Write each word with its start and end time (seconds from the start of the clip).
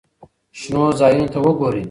شنو 0.59 0.83
ځایونو 0.99 1.27
ته 1.33 1.39
وګورئ. 1.45 1.79